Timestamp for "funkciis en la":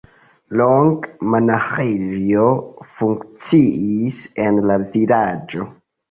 3.01-4.79